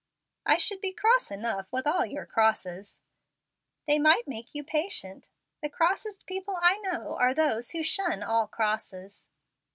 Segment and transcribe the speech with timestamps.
[0.47, 3.01] "I should be cross enough with all your crosses."
[3.85, 5.29] "They might make you patient.
[5.61, 9.27] The crossest people I know are those who shun all crosses."